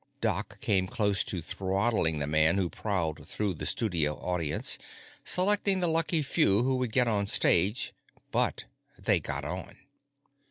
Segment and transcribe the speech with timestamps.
[0.19, 4.79] Doc came close to throttling the man who prowled through the studio audience,
[5.23, 8.65] selecting the lucky few who would get on stage—but
[8.97, 9.77] they got on.